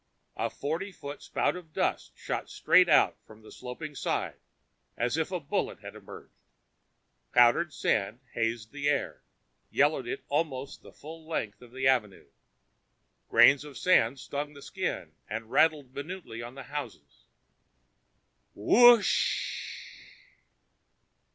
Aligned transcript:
A 0.35 0.49
forty 0.49 0.91
foot 0.91 1.21
spout 1.21 1.55
of 1.55 1.73
dust 1.73 2.17
shot 2.17 2.49
straight 2.49 2.89
out 2.89 3.17
from 3.27 3.43
the 3.43 3.51
sloping 3.51 3.93
side, 3.93 4.39
as 4.97 5.15
if 5.15 5.31
a 5.31 5.39
bullet 5.39 5.81
had 5.81 5.93
emerged. 5.93 6.33
Powdered 7.33 7.71
sand 7.71 8.19
hazed 8.33 8.71
the 8.71 8.89
air, 8.89 9.21
yellowed 9.69 10.07
it 10.07 10.23
almost 10.27 10.81
the 10.81 10.91
full 10.91 11.27
length 11.27 11.61
of 11.61 11.71
the 11.71 11.87
avenue. 11.87 12.25
Grains 13.29 13.63
of 13.63 13.77
sand 13.77 14.19
stung 14.19 14.55
the 14.55 14.63
skin 14.63 15.11
and 15.29 15.51
rattled 15.51 15.93
minutely 15.93 16.41
on 16.41 16.55
the 16.55 16.63
houses. 16.63 17.25
WhoooSSSHHHHH! 18.57 19.67